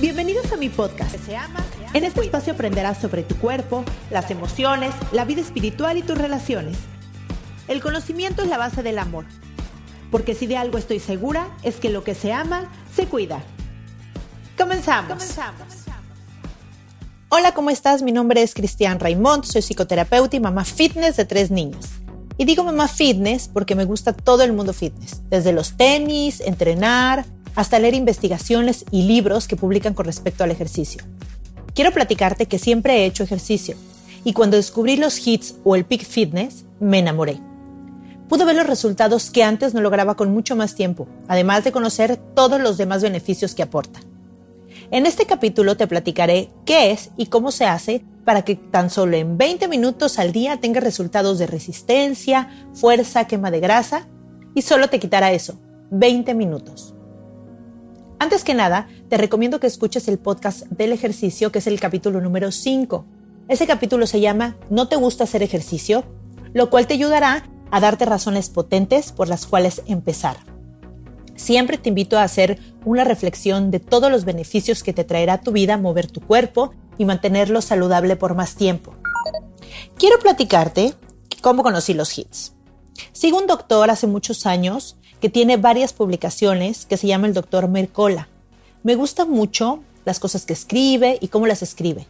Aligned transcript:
Bienvenidos 0.00 0.52
a 0.52 0.56
mi 0.56 0.68
podcast. 0.68 1.16
En 1.92 2.04
este 2.04 2.20
espacio 2.20 2.52
aprenderás 2.52 2.98
sobre 2.98 3.24
tu 3.24 3.36
cuerpo, 3.36 3.84
las 4.10 4.30
emociones, 4.30 4.94
la 5.10 5.24
vida 5.24 5.40
espiritual 5.40 5.98
y 5.98 6.02
tus 6.02 6.16
relaciones. 6.16 6.78
El 7.66 7.82
conocimiento 7.82 8.42
es 8.42 8.48
la 8.48 8.58
base 8.58 8.84
del 8.84 9.00
amor. 9.00 9.24
Porque 10.12 10.36
si 10.36 10.46
de 10.46 10.56
algo 10.56 10.78
estoy 10.78 11.00
segura, 11.00 11.48
es 11.64 11.76
que 11.76 11.90
lo 11.90 12.04
que 12.04 12.14
se 12.14 12.32
ama, 12.32 12.70
se 12.94 13.06
cuida. 13.06 13.42
Comenzamos. 14.56 15.20
Hola, 17.28 17.52
¿cómo 17.52 17.70
estás? 17.70 18.00
Mi 18.02 18.12
nombre 18.12 18.40
es 18.40 18.54
Cristian 18.54 19.00
Raimond, 19.00 19.46
soy 19.46 19.62
psicoterapeuta 19.62 20.36
y 20.36 20.40
mamá 20.40 20.64
fitness 20.64 21.16
de 21.16 21.24
tres 21.24 21.50
niños. 21.50 21.86
Y 22.36 22.44
digo 22.44 22.62
mamá 22.62 22.86
fitness 22.86 23.50
porque 23.52 23.74
me 23.74 23.84
gusta 23.84 24.12
todo 24.12 24.44
el 24.44 24.52
mundo 24.52 24.72
fitness, 24.72 25.22
desde 25.28 25.52
los 25.52 25.76
tenis, 25.76 26.40
entrenar, 26.40 27.26
hasta 27.58 27.80
leer 27.80 27.94
investigaciones 27.94 28.84
y 28.92 29.02
libros 29.02 29.48
que 29.48 29.56
publican 29.56 29.92
con 29.92 30.06
respecto 30.06 30.44
al 30.44 30.52
ejercicio. 30.52 31.02
Quiero 31.74 31.90
platicarte 31.90 32.46
que 32.46 32.56
siempre 32.56 32.98
he 32.98 33.04
hecho 33.04 33.24
ejercicio 33.24 33.74
y 34.22 34.32
cuando 34.32 34.56
descubrí 34.56 34.96
los 34.96 35.26
hits 35.26 35.56
o 35.64 35.74
el 35.74 35.84
peak 35.84 36.04
fitness, 36.04 36.66
me 36.78 37.00
enamoré. 37.00 37.40
Pude 38.28 38.44
ver 38.44 38.54
los 38.54 38.68
resultados 38.68 39.32
que 39.32 39.42
antes 39.42 39.74
no 39.74 39.80
lograba 39.80 40.14
con 40.14 40.32
mucho 40.32 40.54
más 40.54 40.76
tiempo, 40.76 41.08
además 41.26 41.64
de 41.64 41.72
conocer 41.72 42.16
todos 42.16 42.60
los 42.60 42.78
demás 42.78 43.02
beneficios 43.02 43.56
que 43.56 43.64
aporta. 43.64 43.98
En 44.92 45.04
este 45.04 45.26
capítulo 45.26 45.76
te 45.76 45.88
platicaré 45.88 46.50
qué 46.64 46.92
es 46.92 47.10
y 47.16 47.26
cómo 47.26 47.50
se 47.50 47.64
hace 47.64 48.04
para 48.24 48.42
que 48.42 48.54
tan 48.54 48.88
solo 48.88 49.16
en 49.16 49.36
20 49.36 49.66
minutos 49.66 50.20
al 50.20 50.30
día 50.30 50.60
tengas 50.60 50.84
resultados 50.84 51.40
de 51.40 51.48
resistencia, 51.48 52.68
fuerza, 52.72 53.26
quema 53.26 53.50
de 53.50 53.58
grasa 53.58 54.06
y 54.54 54.62
solo 54.62 54.86
te 54.88 55.00
quitará 55.00 55.32
eso, 55.32 55.58
20 55.90 56.34
minutos. 56.34 56.94
Antes 58.20 58.42
que 58.42 58.54
nada, 58.54 58.88
te 59.08 59.16
recomiendo 59.16 59.60
que 59.60 59.68
escuches 59.68 60.08
el 60.08 60.18
podcast 60.18 60.62
del 60.66 60.92
ejercicio, 60.92 61.52
que 61.52 61.60
es 61.60 61.68
el 61.68 61.78
capítulo 61.78 62.20
número 62.20 62.50
5. 62.50 63.04
Ese 63.46 63.66
capítulo 63.66 64.08
se 64.08 64.20
llama 64.20 64.56
¿No 64.70 64.88
te 64.88 64.96
gusta 64.96 65.24
hacer 65.24 65.44
ejercicio? 65.44 66.04
Lo 66.52 66.68
cual 66.68 66.88
te 66.88 66.94
ayudará 66.94 67.44
a 67.70 67.80
darte 67.80 68.06
razones 68.06 68.50
potentes 68.50 69.12
por 69.12 69.28
las 69.28 69.46
cuales 69.46 69.82
empezar. 69.86 70.36
Siempre 71.36 71.78
te 71.78 71.90
invito 71.90 72.18
a 72.18 72.24
hacer 72.24 72.58
una 72.84 73.04
reflexión 73.04 73.70
de 73.70 73.78
todos 73.78 74.10
los 74.10 74.24
beneficios 74.24 74.82
que 74.82 74.92
te 74.92 75.04
traerá 75.04 75.40
tu 75.40 75.52
vida 75.52 75.76
mover 75.76 76.10
tu 76.10 76.20
cuerpo 76.20 76.72
y 76.98 77.04
mantenerlo 77.04 77.62
saludable 77.62 78.16
por 78.16 78.34
más 78.34 78.56
tiempo. 78.56 78.94
Quiero 79.96 80.18
platicarte 80.18 80.94
cómo 81.40 81.62
conocí 81.62 81.94
los 81.94 82.18
hits. 82.18 82.52
Sigo 83.12 83.38
un 83.38 83.46
doctor 83.46 83.90
hace 83.90 84.08
muchos 84.08 84.44
años 84.44 84.97
que 85.20 85.28
tiene 85.28 85.56
varias 85.56 85.92
publicaciones 85.92 86.86
que 86.86 86.96
se 86.96 87.06
llama 87.06 87.26
el 87.26 87.34
doctor 87.34 87.68
Mercola. 87.68 88.28
Me 88.82 88.94
gusta 88.94 89.24
mucho 89.24 89.80
las 90.04 90.20
cosas 90.20 90.44
que 90.44 90.52
escribe 90.52 91.18
y 91.20 91.28
cómo 91.28 91.46
las 91.46 91.62
escribe, 91.62 92.06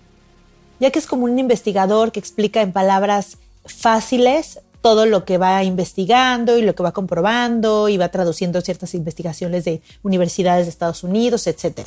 ya 0.79 0.91
que 0.91 0.99
es 0.99 1.07
como 1.07 1.25
un 1.25 1.39
investigador 1.39 2.13
que 2.13 2.21
explica 2.21 2.61
en 2.61 2.73
palabras 2.73 3.39
fáciles 3.65 4.61
todo 4.81 5.07
lo 5.07 5.25
que 5.25 5.39
va 5.39 5.65
investigando 5.65 6.57
y 6.57 6.63
lo 6.63 6.75
que 6.75 6.83
va 6.83 6.93
comprobando 6.93 7.89
y 7.89 7.97
va 7.97 8.11
traduciendo 8.11 8.61
ciertas 8.61 8.95
investigaciones 8.95 9.65
de 9.65 9.83
universidades 10.03 10.67
de 10.67 10.71
Estados 10.71 11.03
Unidos, 11.03 11.47
etc. 11.47 11.81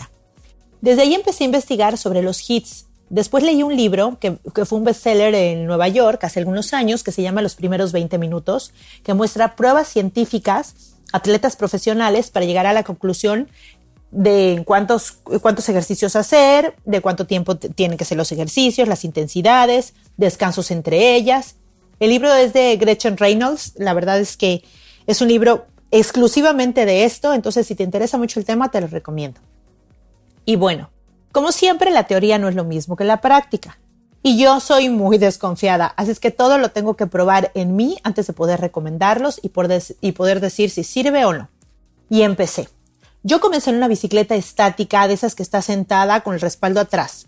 Desde 0.81 1.03
ahí 1.03 1.13
empecé 1.13 1.43
a 1.43 1.45
investigar 1.45 1.97
sobre 1.97 2.21
los 2.21 2.49
hits. 2.49 2.87
Después 3.09 3.43
leí 3.43 3.63
un 3.63 3.75
libro 3.75 4.17
que, 4.19 4.37
que, 4.53 4.65
fue 4.65 4.79
un 4.79 4.85
bestseller 4.85 5.35
en 5.35 5.65
Nueva 5.65 5.87
York 5.87 6.23
hace 6.23 6.39
algunos 6.39 6.73
años 6.73 7.03
que 7.03 7.11
se 7.11 7.21
llama 7.21 7.41
Los 7.41 7.55
primeros 7.55 7.91
20 7.91 8.17
minutos, 8.17 8.73
que 9.03 9.13
muestra 9.13 9.55
pruebas 9.55 9.87
científicas 9.87 10.91
atletas 11.11 11.55
profesionales 11.55 12.31
para 12.31 12.45
llegar 12.45 12.66
a 12.66 12.73
la 12.73 12.83
conclusión 12.83 13.49
de 14.11 14.63
cuántos, 14.66 15.13
cuántos 15.41 15.69
ejercicios 15.69 16.16
hacer, 16.16 16.75
de 16.85 17.01
cuánto 17.01 17.25
tiempo 17.25 17.55
tienen 17.57 17.97
que 17.97 18.05
ser 18.05 18.17
los 18.17 18.31
ejercicios, 18.31 18.88
las 18.88 19.05
intensidades, 19.05 19.94
descansos 20.17 20.69
entre 20.72 21.16
ellas. 21.16 21.55
El 21.99 22.09
libro 22.09 22.33
es 22.33 22.51
de 22.51 22.75
Gretchen 22.77 23.17
Reynolds, 23.17 23.73
la 23.77 23.94
verdad 23.94 24.19
es 24.19 24.35
que 24.35 24.63
es 25.07 25.22
un 25.22 25.29
libro 25.29 25.66
exclusivamente 25.91 26.85
de 26.85 27.05
esto, 27.05 27.33
entonces 27.33 27.67
si 27.67 27.75
te 27.75 27.83
interesa 27.83 28.17
mucho 28.17 28.39
el 28.39 28.45
tema 28.45 28.69
te 28.69 28.81
lo 28.81 28.88
recomiendo. 28.88 29.39
Y 30.45 30.55
bueno, 30.55 30.89
como 31.31 31.51
siempre 31.51 31.91
la 31.91 32.05
teoría 32.05 32.38
no 32.38 32.49
es 32.49 32.55
lo 32.55 32.66
mismo 32.66 32.95
que 32.95 33.03
la 33.03 33.22
práctica. 33.22 33.79
Y 34.23 34.37
yo 34.37 34.59
soy 34.59 34.89
muy 34.89 35.17
desconfiada, 35.17 35.93
así 35.97 36.11
es 36.11 36.19
que 36.19 36.29
todo 36.29 36.59
lo 36.59 36.69
tengo 36.69 36.95
que 36.95 37.07
probar 37.07 37.51
en 37.55 37.75
mí 37.75 37.97
antes 38.03 38.27
de 38.27 38.33
poder 38.33 38.61
recomendarlos 38.61 39.39
y 39.41 39.49
poder, 39.49 39.81
y 39.99 40.11
poder 40.11 40.41
decir 40.41 40.69
si 40.69 40.83
sirve 40.83 41.25
o 41.25 41.33
no. 41.33 41.49
Y 42.07 42.21
empecé. 42.21 42.69
Yo 43.23 43.39
comencé 43.39 43.71
en 43.71 43.77
una 43.77 43.87
bicicleta 43.87 44.35
estática, 44.35 45.07
de 45.07 45.15
esas 45.15 45.33
que 45.33 45.41
está 45.41 45.63
sentada 45.63 46.21
con 46.21 46.35
el 46.35 46.39
respaldo 46.39 46.79
atrás, 46.79 47.27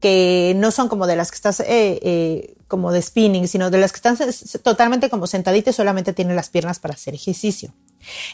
que 0.00 0.52
no 0.56 0.70
son 0.70 0.88
como 0.88 1.06
de 1.06 1.16
las 1.16 1.30
que 1.30 1.36
estás 1.36 1.60
eh, 1.60 1.66
eh, 2.02 2.56
como 2.68 2.92
de 2.92 3.00
spinning, 3.00 3.48
sino 3.48 3.70
de 3.70 3.78
las 3.78 3.92
que 3.92 3.96
están 3.96 4.18
totalmente 4.62 5.08
como 5.08 5.26
sentaditas 5.26 5.74
y 5.74 5.76
solamente 5.76 6.12
tienen 6.12 6.36
las 6.36 6.50
piernas 6.50 6.78
para 6.78 6.92
hacer 6.92 7.14
ejercicio. 7.14 7.72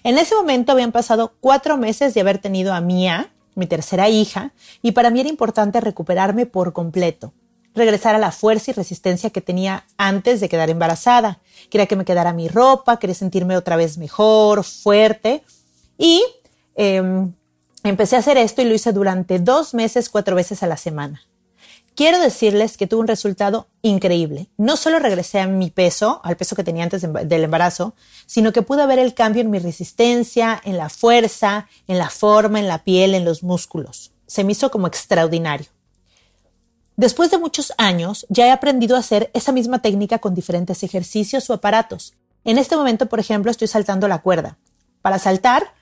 En 0.03 0.19
ese 0.19 0.35
momento 0.35 0.73
habían 0.73 0.91
pasado 0.91 1.35
cuatro 1.41 1.77
meses 1.77 2.13
de 2.13 2.23
haber 2.23 2.39
tenido 2.39 2.75
a 2.75 2.81
Mía, 2.81 3.33
mi 3.55 3.67
tercera 3.67 4.09
hija, 4.09 4.53
y 4.83 4.93
para 4.93 5.11
mí 5.11 5.21
era 5.21 5.29
importante 5.29 5.81
recuperarme 5.81 6.47
por 6.47 6.73
completo 6.73 7.33
regresar 7.75 8.15
a 8.15 8.19
la 8.19 8.33
fuerza 8.33 8.71
y 8.71 8.75
resistencia 8.75 9.31
que 9.31 9.41
tenía 9.41 9.85
antes 9.97 10.41
de 10.41 10.49
quedar 10.49 10.71
embarazada. 10.71 11.41
Quería 11.71 11.87
que 11.87 11.97
me 11.97 12.05
quedara 12.05 12.33
mi 12.33 12.49
ropa, 12.49 12.99
quería 12.99 13.15
sentirme 13.15 13.57
otra 13.57 13.77
vez 13.77 13.99
mejor, 13.99 14.65
fuerte. 14.65 15.43
Y 15.99 16.23
em, 16.77 17.33
empecé 17.83 18.17
a 18.17 18.21
hacer 18.21 18.37
esto 18.37 18.63
y 18.63 18.67
lo 18.67 18.75
hice 18.75 18.93
durante 18.93 19.39
dos 19.39 19.75
meses, 19.75 20.09
cuatro 20.09 20.37
veces 20.37 20.63
a 20.63 20.67
la 20.67 20.77
semana. 20.77 21.23
Quiero 21.97 22.19
decirles 22.19 22.77
que 22.77 22.89
tuve 22.89 23.03
un 23.03 23.07
resultado 23.07 23.69
increíble. 23.81 24.49
No 24.57 24.77
solo 24.77 24.99
regresé 24.99 25.39
a 25.39 25.47
mi 25.47 25.71
peso, 25.71 26.21
al 26.25 26.37
peso 26.37 26.57
que 26.57 26.65
tenía 26.65 26.83
antes 26.83 27.03
del 27.03 27.45
embarazo, 27.45 27.95
sino 28.27 28.53
que 28.53 28.63
pude 28.63 28.85
ver 28.87 28.99
el 28.99 29.15
cambio 29.15 29.43
en 29.43 29.51
mi 29.51 29.61
resistencia, 29.61 30.61
en 30.65 30.77
la 30.77 30.89
fuerza, 30.89 31.69
en 31.87 31.99
la 31.99 32.11
forma, 32.11 32.59
en 32.59 32.67
la 32.67 32.83
piel, 32.83 33.15
en 33.15 33.25
los 33.25 33.45
músculos. 33.45 34.11
Se 34.27 34.43
me 34.43 34.53
hizo 34.53 34.73
como 34.73 34.89
extraordinario. 34.89 35.67
Después 36.97 37.31
de 37.31 37.39
muchos 37.39 37.73
años, 37.77 38.27
ya 38.29 38.47
he 38.47 38.51
aprendido 38.51 38.97
a 38.97 39.01
hacer 39.01 39.31
esa 39.35 39.53
misma 39.53 39.81
técnica 39.81 40.19
con 40.19 40.35
diferentes 40.35 40.83
ejercicios 40.83 41.51
o 41.51 41.55
aparatos. 41.55 42.15
En 42.45 42.59
este 42.59 42.77
momento, 42.77 43.07
por 43.07 43.21
ejemplo, 43.21 43.51
estoy 43.51 43.69
saltando 43.69 44.07
la 44.07 44.21
cuerda. 44.21 44.59
Para 45.03 45.19
saltar, 45.19 45.73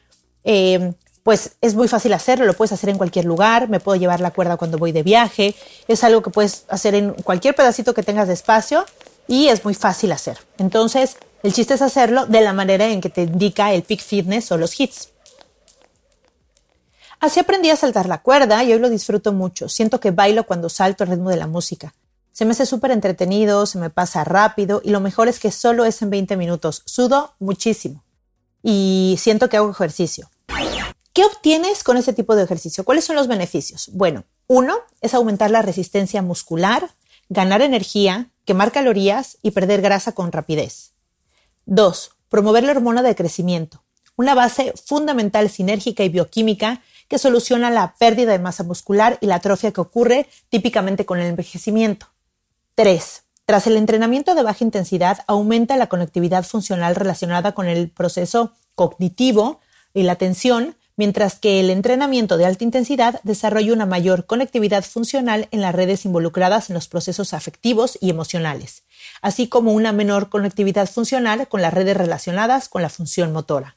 eh, 0.44 0.94
pues 1.23 1.56
es 1.61 1.75
muy 1.75 1.87
fácil 1.87 2.12
hacerlo, 2.14 2.47
lo 2.47 2.55
puedes 2.55 2.73
hacer 2.73 2.91
en 2.91 2.99
cualquier 2.99 3.26
lugar, 3.26 3.69
me 3.69 3.79
puedo 3.79 3.97
llevar 3.97 4.20
la 4.20 4.32
cuerda 4.32 4.56
cuando 4.56 4.79
voy 4.79 4.93
de 4.93 5.03
viaje, 5.03 5.55
es 5.87 6.03
algo 6.03 6.23
que 6.23 6.31
puedes 6.31 6.64
hacer 6.69 6.94
en 6.94 7.12
cualquier 7.12 7.55
pedacito 7.55 7.94
que 7.94 8.03
tengas 8.03 8.26
de 8.26 8.35
espacio 8.35 8.85
y 9.29 9.49
es 9.49 9.64
muy 9.64 9.75
fácil 9.75 10.11
hacer. 10.12 10.38
Entonces, 10.59 11.17
el 11.43 11.53
chiste 11.53 11.75
es 11.75 11.82
hacerlo 11.82 12.26
de 12.26 12.41
la 12.41 12.53
manera 12.53 12.87
en 12.88 13.00
que 13.00 13.09
te 13.09 13.23
indica 13.23 13.73
el 13.73 13.82
Peak 13.82 14.00
Fitness 14.00 14.50
o 14.50 14.56
los 14.56 14.79
hits. 14.79 15.12
Así 17.22 17.38
aprendí 17.38 17.70
a 17.70 17.76
saltar 17.76 18.08
la 18.08 18.20
cuerda 18.20 18.64
y 18.64 18.72
hoy 18.72 18.80
lo 18.80 18.90
disfruto 18.90 19.32
mucho. 19.32 19.69
Siento 19.69 20.00
que 20.00 20.10
bailo 20.10 20.44
cuando 20.44 20.69
salto 20.69 21.04
al 21.04 21.10
ritmo 21.10 21.30
de 21.30 21.36
la 21.36 21.46
música. 21.46 21.94
Se 22.32 22.44
me 22.44 22.50
hace 22.50 22.66
súper 22.66 22.90
entretenido, 22.90 23.64
se 23.64 23.78
me 23.78 23.90
pasa 23.90 24.24
rápido 24.24 24.80
y 24.82 24.90
lo 24.90 24.98
mejor 24.98 25.28
es 25.28 25.38
que 25.38 25.52
solo 25.52 25.84
es 25.84 26.02
en 26.02 26.10
20 26.10 26.36
minutos. 26.36 26.82
Sudo 26.84 27.34
muchísimo 27.38 28.02
y 28.60 29.14
siento 29.20 29.48
que 29.48 29.56
hago 29.56 29.70
ejercicio. 29.70 30.28
¿Qué 31.12 31.24
obtienes 31.24 31.84
con 31.84 31.96
ese 31.96 32.12
tipo 32.12 32.34
de 32.34 32.42
ejercicio? 32.42 32.82
¿Cuáles 32.82 33.04
son 33.04 33.14
los 33.14 33.28
beneficios? 33.28 33.90
Bueno, 33.92 34.25
uno 34.48 34.78
es 35.00 35.14
aumentar 35.14 35.52
la 35.52 35.62
resistencia 35.62 36.22
muscular, 36.22 36.90
ganar 37.28 37.62
energía, 37.62 38.30
quemar 38.44 38.72
calorías 38.72 39.38
y 39.42 39.52
perder 39.52 39.80
grasa 39.80 40.10
con 40.10 40.32
rapidez. 40.32 40.90
Dos, 41.66 42.10
promover 42.28 42.64
la 42.64 42.72
hormona 42.72 43.04
de 43.04 43.14
crecimiento, 43.14 43.84
una 44.16 44.34
base 44.34 44.75
fundamental 44.84 45.50
sinérgica 45.50 46.02
y 46.02 46.08
bioquímica 46.08 46.82
que 47.12 47.19
soluciona 47.19 47.69
la 47.69 47.94
pérdida 47.99 48.32
de 48.32 48.38
masa 48.38 48.64
muscular 48.64 49.19
y 49.20 49.26
la 49.26 49.35
atrofia 49.35 49.70
que 49.70 49.82
ocurre 49.82 50.31
típicamente 50.49 51.05
con 51.05 51.20
el 51.20 51.26
envejecimiento. 51.26 52.06
3. 52.75 53.25
Tras 53.44 53.67
el 53.67 53.76
entrenamiento 53.76 54.35
de 54.35 54.43
baja 54.43 54.64
intensidad, 54.64 55.19
aumenta 55.26 55.76
la 55.76 55.88
conectividad 55.88 56.43
funcional 56.43 56.97
relacionada 56.97 57.53
con 57.53 57.67
el 57.69 57.91
proceso 57.91 58.55
cognitivo 58.75 59.61
y 59.93 60.05
la 60.05 60.12
atención, 60.12 60.75
mientras 60.97 61.38
que 61.38 61.61
el 61.61 61.69
entrenamiento 61.69 62.38
de 62.38 62.47
alta 62.47 62.64
intensidad 62.64 63.20
desarrolla 63.25 63.75
una 63.75 63.85
mayor 63.85 64.25
conectividad 64.25 64.82
funcional 64.82 65.49
en 65.50 65.61
las 65.61 65.75
redes 65.75 66.06
involucradas 66.06 66.70
en 66.70 66.75
los 66.75 66.88
procesos 66.88 67.35
afectivos 67.35 67.99
y 68.00 68.09
emocionales, 68.09 68.85
así 69.20 69.49
como 69.49 69.73
una 69.73 69.93
menor 69.93 70.31
conectividad 70.31 70.88
funcional 70.88 71.47
con 71.47 71.61
las 71.61 71.75
redes 71.75 71.94
relacionadas 71.94 72.70
con 72.70 72.81
la 72.81 72.88
función 72.88 73.35
motora. 73.35 73.76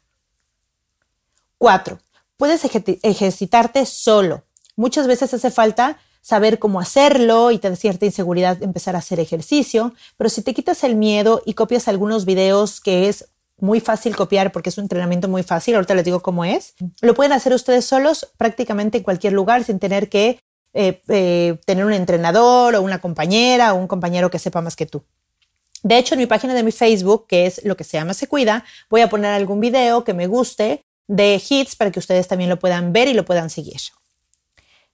4. 1.57 1.99
Puedes 2.37 2.63
ejercitarte 2.65 3.85
solo. 3.85 4.43
Muchas 4.75 5.07
veces 5.07 5.33
hace 5.33 5.51
falta 5.51 5.97
saber 6.21 6.57
cómo 6.59 6.79
hacerlo 6.79 7.51
y 7.51 7.59
te 7.59 7.69
da 7.69 7.75
cierta 7.75 8.05
inseguridad 8.05 8.61
empezar 8.63 8.95
a 8.95 8.99
hacer 8.99 9.19
ejercicio, 9.19 9.93
pero 10.17 10.29
si 10.29 10.41
te 10.41 10.55
quitas 10.55 10.83
el 10.83 10.95
miedo 10.95 11.43
y 11.45 11.53
copias 11.53 11.87
algunos 11.87 12.25
videos 12.25 12.81
que 12.81 13.07
es 13.07 13.29
muy 13.57 13.79
fácil 13.79 14.15
copiar 14.15 14.51
porque 14.51 14.69
es 14.69 14.77
un 14.77 14.85
entrenamiento 14.85 15.29
muy 15.29 15.43
fácil, 15.43 15.75
ahorita 15.75 15.93
les 15.93 16.03
digo 16.03 16.21
cómo 16.21 16.43
es, 16.43 16.73
lo 17.01 17.13
pueden 17.13 17.31
hacer 17.31 17.53
ustedes 17.53 17.85
solos 17.85 18.27
prácticamente 18.37 18.97
en 18.97 19.03
cualquier 19.03 19.33
lugar 19.33 19.63
sin 19.63 19.79
tener 19.79 20.09
que 20.09 20.39
eh, 20.73 21.01
eh, 21.07 21.57
tener 21.65 21.85
un 21.85 21.93
entrenador 21.93 22.75
o 22.75 22.81
una 22.81 22.99
compañera 22.99 23.73
o 23.73 23.77
un 23.77 23.87
compañero 23.87 24.29
que 24.29 24.39
sepa 24.39 24.61
más 24.61 24.75
que 24.75 24.85
tú. 24.85 25.03
De 25.83 25.97
hecho, 25.97 26.15
en 26.15 26.19
mi 26.19 26.25
página 26.25 26.55
de 26.55 26.63
mi 26.63 26.71
Facebook, 26.71 27.27
que 27.27 27.45
es 27.45 27.63
lo 27.63 27.77
que 27.77 27.83
se 27.83 27.97
llama 27.97 28.15
Se 28.15 28.27
Cuida, 28.27 28.65
voy 28.89 29.01
a 29.01 29.09
poner 29.09 29.31
algún 29.31 29.59
video 29.59 30.03
que 30.03 30.15
me 30.15 30.25
guste 30.25 30.84
de 31.07 31.41
hits 31.49 31.75
para 31.75 31.91
que 31.91 31.99
ustedes 31.99 32.27
también 32.27 32.49
lo 32.49 32.59
puedan 32.59 32.93
ver 32.93 33.07
y 33.07 33.13
lo 33.13 33.25
puedan 33.25 33.49
seguir. 33.49 33.81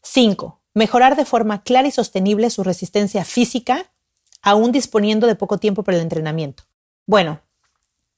5. 0.04 0.60
Mejorar 0.74 1.16
de 1.16 1.26
forma 1.26 1.64
clara 1.64 1.88
y 1.88 1.92
sostenible 1.92 2.50
su 2.50 2.64
resistencia 2.64 3.26
física, 3.26 3.92
aún 4.42 4.72
disponiendo 4.72 5.28
de 5.28 5.36
poco 5.36 5.58
tiempo 5.58 5.84
para 5.84 5.98
el 5.98 6.04
entrenamiento. 6.04 6.64
Bueno, 7.06 7.42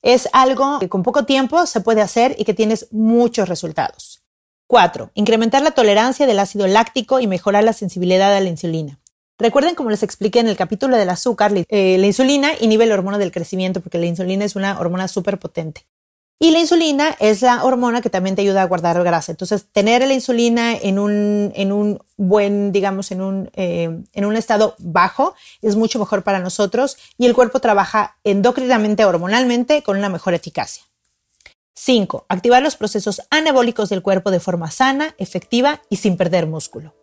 es 0.01 0.29
algo 0.33 0.79
que 0.79 0.89
con 0.89 1.03
poco 1.03 1.25
tiempo 1.25 1.65
se 1.65 1.81
puede 1.81 2.01
hacer 2.01 2.35
y 2.37 2.45
que 2.45 2.53
tienes 2.53 2.87
muchos 2.91 3.49
resultados. 3.49 4.21
4. 4.67 5.11
Incrementar 5.13 5.61
la 5.61 5.71
tolerancia 5.71 6.25
del 6.25 6.39
ácido 6.39 6.67
láctico 6.67 7.19
y 7.19 7.27
mejorar 7.27 7.63
la 7.63 7.73
sensibilidad 7.73 8.35
a 8.35 8.39
la 8.39 8.49
insulina. 8.49 8.99
Recuerden, 9.39 9.75
como 9.75 9.89
les 9.89 10.03
expliqué 10.03 10.39
en 10.39 10.47
el 10.47 10.55
capítulo 10.55 10.95
del 10.95 11.09
azúcar, 11.09 11.51
eh, 11.67 11.97
la 11.97 12.07
insulina 12.07 12.51
inhibe 12.59 12.85
la 12.85 12.93
hormona 12.93 13.17
del 13.17 13.31
crecimiento 13.31 13.81
porque 13.81 13.97
la 13.97 14.05
insulina 14.05 14.45
es 14.45 14.55
una 14.55 14.79
hormona 14.79 15.07
súper 15.07 15.39
potente. 15.39 15.85
Y 16.43 16.51
la 16.51 16.59
insulina 16.59 17.15
es 17.21 17.41
la 17.41 17.63
hormona 17.63 18.01
que 18.01 18.09
también 18.09 18.35
te 18.35 18.41
ayuda 18.41 18.63
a 18.63 18.65
guardar 18.65 19.01
grasa. 19.01 19.31
Entonces, 19.31 19.65
tener 19.71 20.05
la 20.05 20.13
insulina 20.13 20.75
en 20.75 20.99
un, 20.99 21.53
en 21.55 21.71
un 21.71 22.03
buen, 22.17 22.73
digamos, 22.73 23.13
en 23.13 23.21
un, 23.21 23.49
eh, 23.53 24.03
en 24.11 24.25
un 24.25 24.35
estado 24.35 24.75
bajo 24.79 25.35
es 25.61 25.77
mucho 25.77 25.99
mejor 25.99 26.23
para 26.23 26.39
nosotros 26.39 26.97
y 27.17 27.27
el 27.27 27.33
cuerpo 27.33 27.61
trabaja 27.61 28.17
endocrinamente, 28.25 29.05
hormonalmente, 29.05 29.83
con 29.83 29.97
una 29.97 30.09
mejor 30.09 30.33
eficacia. 30.33 30.83
5. 31.75 32.25
Activar 32.27 32.61
los 32.61 32.75
procesos 32.75 33.21
anabólicos 33.29 33.87
del 33.87 34.01
cuerpo 34.01 34.29
de 34.29 34.41
forma 34.41 34.69
sana, 34.69 35.15
efectiva 35.19 35.81
y 35.89 35.95
sin 35.95 36.17
perder 36.17 36.45
músculo. 36.45 36.93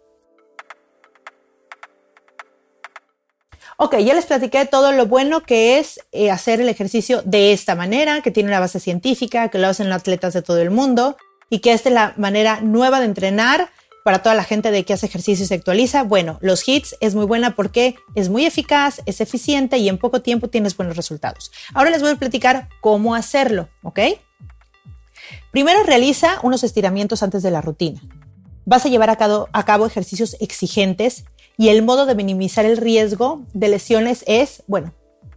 Ok, 3.83 3.97
ya 3.97 4.13
les 4.13 4.27
platiqué 4.27 4.67
todo 4.67 4.93
lo 4.93 5.07
bueno 5.07 5.41
que 5.41 5.79
es 5.79 6.01
eh, 6.13 6.31
hacer 6.31 6.61
el 6.61 6.69
ejercicio 6.69 7.23
de 7.25 7.55
esta 7.55 7.75
manera, 7.75 8.21
que 8.21 8.31
tiene 8.31 8.51
una 8.51 8.61
base 8.61 8.79
científica, 8.79 9.49
que 9.49 9.57
lo 9.57 9.69
hacen 9.69 9.91
atletas 9.91 10.35
de 10.35 10.43
todo 10.43 10.59
el 10.59 10.71
mundo 10.71 11.17
y 11.49 11.61
que 11.61 11.73
esta 11.73 11.89
es 11.89 11.95
la 11.95 12.13
manera 12.19 12.61
nueva 12.61 13.01
de 13.01 13.07
entrenar 13.07 13.71
para 14.05 14.19
toda 14.19 14.35
la 14.35 14.45
gente 14.45 14.71
de 14.71 14.85
que 14.85 14.93
hace 14.93 15.07
ejercicio 15.07 15.47
y 15.47 15.49
se 15.49 15.55
actualiza. 15.55 16.03
Bueno, 16.03 16.37
los 16.43 16.69
hits 16.69 16.95
es 17.01 17.15
muy 17.15 17.25
buena 17.25 17.57
porque 17.57 17.95
es 18.15 18.29
muy 18.29 18.45
eficaz, 18.45 19.01
es 19.07 19.23
eficiente 19.23 19.79
y 19.79 19.89
en 19.89 19.97
poco 19.97 20.21
tiempo 20.21 20.49
tienes 20.49 20.77
buenos 20.77 20.95
resultados. 20.95 21.51
Ahora 21.73 21.89
les 21.89 22.03
voy 22.03 22.11
a 22.11 22.17
platicar 22.17 22.69
cómo 22.83 23.15
hacerlo, 23.15 23.71
¿ok? 23.83 24.01
Primero 25.53 25.85
realiza 25.85 26.39
unos 26.43 26.65
estiramientos 26.65 27.23
antes 27.23 27.43
de 27.43 27.51
la 27.51 27.63
rutina. 27.63 28.03
Vas 28.67 28.85
a 28.85 28.91
llevar 28.91 29.09
a 29.09 29.65
cabo 29.65 29.87
ejercicios 29.87 30.37
exigentes 30.39 31.25
y 31.57 31.69
el 31.69 31.83
modo 31.83 32.07
de 32.07 32.15
minimizar 32.15 32.65
el 32.65 32.77
riesgo 32.77 33.43
de 33.53 33.69
lesiones 33.69 34.25
es, 34.27 34.63
bueno, 34.67 34.95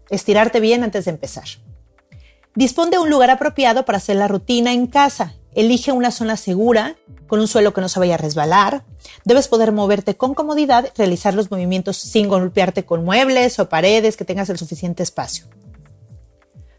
estirarte 0.09 0.59
bien 0.59 0.83
antes 0.83 1.05
de 1.05 1.11
empezar. 1.11 1.45
Dispone 2.55 2.91
de 2.91 2.99
un 2.99 3.09
lugar 3.09 3.31
apropiado 3.31 3.83
para 3.83 3.97
hacer 3.97 4.15
la 4.15 4.27
rutina 4.27 4.73
en 4.73 4.87
casa. 4.87 5.33
Elige 5.55 5.91
una 5.91 6.11
zona 6.11 6.37
segura, 6.37 6.95
con 7.27 7.39
un 7.39 7.47
suelo 7.47 7.73
que 7.73 7.81
no 7.81 7.89
se 7.89 7.99
vaya 7.99 8.13
a 8.15 8.17
resbalar. 8.17 8.83
Debes 9.25 9.47
poder 9.47 9.71
moverte 9.71 10.15
con 10.15 10.35
comodidad, 10.35 10.91
realizar 10.95 11.33
los 11.33 11.49
movimientos 11.49 11.97
sin 11.97 12.27
golpearte 12.27 12.85
con 12.85 13.03
muebles 13.03 13.57
o 13.59 13.69
paredes, 13.69 14.17
que 14.17 14.25
tengas 14.25 14.49
el 14.49 14.59
suficiente 14.59 15.01
espacio. 15.01 15.45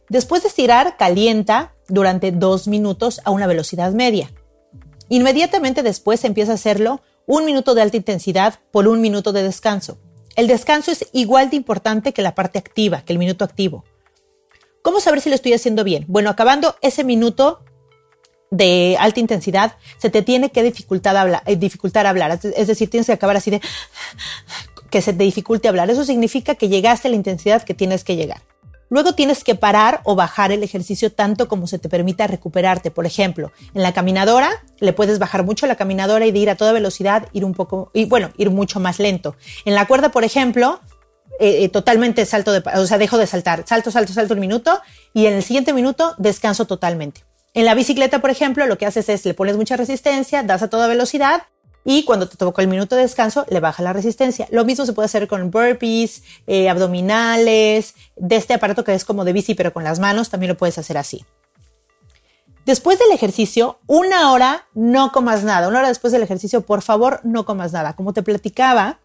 Después 0.08 0.42
de 0.42 0.48
estirar, 0.48 0.96
calienta 0.96 1.72
durante 1.88 2.30
dos 2.30 2.68
minutos 2.68 3.20
a 3.24 3.30
una 3.30 3.46
velocidad 3.46 3.92
media. 3.92 4.30
Inmediatamente 5.08 5.82
después 5.82 6.24
empieza 6.24 6.52
a 6.52 6.56
hacerlo 6.56 7.00
un 7.26 7.44
minuto 7.44 7.74
de 7.74 7.82
alta 7.82 7.96
intensidad 7.96 8.60
por 8.70 8.88
un 8.88 9.00
minuto 9.00 9.32
de 9.32 9.42
descanso. 9.42 9.98
El 10.36 10.46
descanso 10.46 10.90
es 10.90 11.06
igual 11.12 11.50
de 11.50 11.56
importante 11.56 12.12
que 12.12 12.22
la 12.22 12.34
parte 12.34 12.58
activa, 12.58 13.04
que 13.04 13.12
el 13.12 13.18
minuto 13.18 13.44
activo. 13.44 13.84
¿Cómo 14.82 15.00
saber 15.00 15.20
si 15.20 15.28
lo 15.30 15.34
estoy 15.34 15.54
haciendo 15.54 15.84
bien? 15.84 16.04
Bueno, 16.08 16.28
acabando 16.28 16.76
ese 16.82 17.04
minuto 17.04 17.64
de 18.50 18.96
alta 18.98 19.20
intensidad, 19.20 19.76
se 19.98 20.10
te 20.10 20.22
tiene 20.22 20.50
que 20.50 20.62
dificultar 20.62 21.16
hablar, 21.16 21.42
eh, 21.46 21.58
hablar. 22.06 22.38
Es 22.56 22.66
decir, 22.66 22.90
tienes 22.90 23.06
que 23.06 23.12
acabar 23.12 23.36
así 23.36 23.50
de 23.50 23.60
que 24.90 25.00
se 25.00 25.12
te 25.12 25.24
dificulte 25.24 25.68
hablar. 25.68 25.90
Eso 25.90 26.04
significa 26.04 26.54
que 26.54 26.68
llegaste 26.68 27.08
a 27.08 27.10
la 27.10 27.16
intensidad 27.16 27.62
que 27.62 27.74
tienes 27.74 28.04
que 28.04 28.16
llegar. 28.16 28.42
Luego 28.94 29.16
tienes 29.16 29.42
que 29.42 29.56
parar 29.56 30.02
o 30.04 30.14
bajar 30.14 30.52
el 30.52 30.62
ejercicio 30.62 31.10
tanto 31.10 31.48
como 31.48 31.66
se 31.66 31.80
te 31.80 31.88
permita 31.88 32.28
recuperarte. 32.28 32.92
Por 32.92 33.06
ejemplo, 33.06 33.50
en 33.74 33.82
la 33.82 33.92
caminadora 33.92 34.62
le 34.78 34.92
puedes 34.92 35.18
bajar 35.18 35.42
mucho 35.42 35.66
la 35.66 35.74
caminadora 35.74 36.26
y 36.26 36.30
de 36.30 36.38
ir 36.38 36.48
a 36.48 36.54
toda 36.54 36.70
velocidad, 36.70 37.26
ir 37.32 37.44
un 37.44 37.54
poco, 37.54 37.90
y 37.92 38.04
bueno, 38.04 38.30
ir 38.36 38.50
mucho 38.50 38.78
más 38.78 39.00
lento. 39.00 39.34
En 39.64 39.74
la 39.74 39.88
cuerda, 39.88 40.12
por 40.12 40.22
ejemplo, 40.22 40.78
eh, 41.40 41.64
eh, 41.64 41.68
totalmente 41.70 42.24
salto 42.24 42.52
de, 42.52 42.62
o 42.72 42.86
sea, 42.86 42.98
dejo 42.98 43.18
de 43.18 43.26
saltar, 43.26 43.64
salto, 43.66 43.90
salto, 43.90 44.12
salto 44.12 44.34
un 44.34 44.38
minuto 44.38 44.80
y 45.12 45.26
en 45.26 45.34
el 45.34 45.42
siguiente 45.42 45.72
minuto 45.72 46.14
descanso 46.18 46.68
totalmente. 46.68 47.24
En 47.52 47.64
la 47.64 47.74
bicicleta, 47.74 48.20
por 48.20 48.30
ejemplo, 48.30 48.64
lo 48.66 48.78
que 48.78 48.86
haces 48.86 49.08
es 49.08 49.24
le 49.24 49.34
pones 49.34 49.56
mucha 49.56 49.76
resistencia, 49.76 50.44
das 50.44 50.62
a 50.62 50.70
toda 50.70 50.86
velocidad 50.86 51.42
y 51.84 52.04
cuando 52.04 52.28
te 52.28 52.36
toca 52.36 52.62
el 52.62 52.68
minuto 52.68 52.96
de 52.96 53.02
descanso 53.02 53.44
le 53.48 53.60
baja 53.60 53.82
la 53.82 53.92
resistencia. 53.92 54.48
Lo 54.50 54.64
mismo 54.64 54.86
se 54.86 54.92
puede 54.92 55.06
hacer 55.06 55.28
con 55.28 55.50
burpees, 55.50 56.22
eh, 56.46 56.68
abdominales, 56.68 57.94
de 58.16 58.36
este 58.36 58.54
aparato 58.54 58.84
que 58.84 58.94
es 58.94 59.04
como 59.04 59.24
de 59.24 59.32
bici 59.32 59.54
pero 59.54 59.72
con 59.72 59.84
las 59.84 59.98
manos, 59.98 60.30
también 60.30 60.48
lo 60.50 60.56
puedes 60.56 60.78
hacer 60.78 60.96
así. 60.96 61.24
Después 62.64 62.98
del 62.98 63.10
ejercicio, 63.12 63.78
una 63.86 64.32
hora 64.32 64.66
no 64.72 65.12
comas 65.12 65.44
nada. 65.44 65.68
Una 65.68 65.80
hora 65.80 65.88
después 65.88 66.14
del 66.14 66.22
ejercicio, 66.22 66.62
por 66.62 66.80
favor, 66.80 67.20
no 67.22 67.44
comas 67.44 67.72
nada. 67.72 67.92
Como 67.92 68.14
te 68.14 68.22
platicaba, 68.22 69.00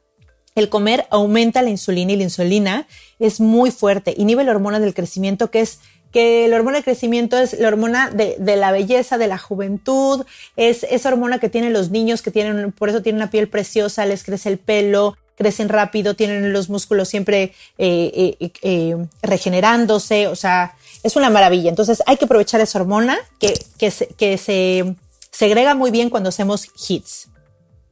el 0.55 0.69
comer 0.69 1.07
aumenta 1.09 1.61
la 1.61 1.69
insulina 1.69 2.13
y 2.13 2.15
la 2.15 2.23
insulina 2.23 2.87
es 3.19 3.41
muy 3.41 3.71
fuerte. 3.71 4.13
Inhibe 4.17 4.45
la 4.45 4.51
hormona 4.51 4.79
del 4.79 4.93
crecimiento 4.93 5.51
que 5.51 5.59
es 5.59 5.79
que 6.11 6.47
la 6.47 6.55
hormona 6.55 6.77
de 6.77 6.83
crecimiento 6.83 7.37
es 7.37 7.59
la 7.59 7.67
hormona 7.67 8.09
de, 8.09 8.55
la 8.55 8.71
belleza, 8.71 9.17
de 9.17 9.27
la 9.27 9.37
juventud, 9.37 10.25
es 10.55 10.83
esa 10.89 11.09
hormona 11.09 11.39
que 11.39 11.49
tienen 11.49 11.73
los 11.73 11.91
niños 11.91 12.21
que 12.21 12.31
tienen, 12.31 12.71
por 12.71 12.89
eso 12.89 13.01
tienen 13.01 13.21
una 13.21 13.29
piel 13.29 13.47
preciosa, 13.47 14.05
les 14.05 14.23
crece 14.23 14.49
el 14.49 14.57
pelo, 14.57 15.17
crecen 15.35 15.69
rápido, 15.69 16.15
tienen 16.15 16.51
los 16.51 16.69
músculos 16.69 17.09
siempre 17.09 17.53
eh, 17.77 18.35
eh, 18.39 18.51
eh, 18.61 18.97
regenerándose, 19.21 20.27
o 20.27 20.35
sea, 20.35 20.75
es 21.03 21.15
una 21.15 21.29
maravilla. 21.29 21.69
Entonces 21.69 22.01
hay 22.05 22.17
que 22.17 22.25
aprovechar 22.25 22.59
esa 22.59 22.79
hormona 22.79 23.17
que, 23.39 23.91
se, 23.91 24.07
que 24.07 24.37
se 24.37 24.95
segrega 25.31 25.75
muy 25.75 25.91
bien 25.91 26.09
cuando 26.09 26.29
hacemos 26.29 26.67
hits. 26.87 27.29